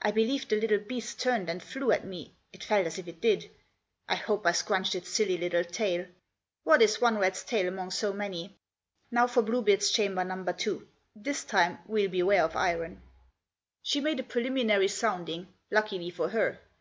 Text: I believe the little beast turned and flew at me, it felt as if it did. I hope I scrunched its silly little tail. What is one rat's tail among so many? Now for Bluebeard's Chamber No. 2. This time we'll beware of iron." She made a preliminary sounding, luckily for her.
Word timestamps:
I 0.00 0.12
believe 0.12 0.46
the 0.46 0.54
little 0.60 0.78
beast 0.78 1.18
turned 1.18 1.50
and 1.50 1.60
flew 1.60 1.90
at 1.90 2.04
me, 2.04 2.32
it 2.52 2.62
felt 2.62 2.86
as 2.86 2.96
if 2.96 3.08
it 3.08 3.20
did. 3.20 3.50
I 4.08 4.14
hope 4.14 4.46
I 4.46 4.52
scrunched 4.52 4.94
its 4.94 5.10
silly 5.10 5.36
little 5.36 5.64
tail. 5.64 6.06
What 6.62 6.80
is 6.80 7.00
one 7.00 7.18
rat's 7.18 7.42
tail 7.42 7.66
among 7.66 7.90
so 7.90 8.12
many? 8.12 8.54
Now 9.10 9.26
for 9.26 9.42
Bluebeard's 9.42 9.90
Chamber 9.90 10.22
No. 10.22 10.44
2. 10.44 10.86
This 11.16 11.42
time 11.42 11.78
we'll 11.88 12.08
beware 12.08 12.44
of 12.44 12.54
iron." 12.54 13.02
She 13.82 14.00
made 14.00 14.20
a 14.20 14.22
preliminary 14.22 14.86
sounding, 14.86 15.48
luckily 15.72 16.10
for 16.10 16.28
her. 16.28 16.60